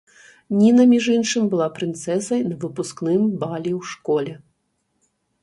Ніна, 0.59 0.85
між 0.93 1.09
іншым, 1.15 1.43
была 1.51 1.67
прынцэсай 1.75 2.39
на 2.49 2.57
выпускным 2.65 3.21
балі 3.45 3.71
ў 3.79 3.93
школе. 3.93 4.33